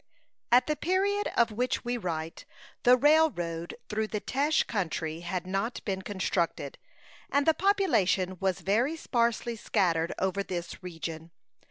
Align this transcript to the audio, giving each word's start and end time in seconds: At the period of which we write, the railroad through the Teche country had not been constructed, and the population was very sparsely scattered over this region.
At 0.51 0.65
the 0.65 0.75
period 0.75 1.31
of 1.37 1.51
which 1.51 1.85
we 1.85 1.95
write, 1.95 2.45
the 2.81 2.97
railroad 2.97 3.75
through 3.87 4.07
the 4.07 4.19
Teche 4.19 4.65
country 4.65 5.19
had 5.19 5.45
not 5.45 5.79
been 5.85 6.01
constructed, 6.01 6.79
and 7.31 7.45
the 7.45 7.53
population 7.53 8.37
was 8.39 8.61
very 8.61 8.95
sparsely 8.97 9.55
scattered 9.55 10.11
over 10.17 10.41
this 10.41 10.81
region. 10.81 11.29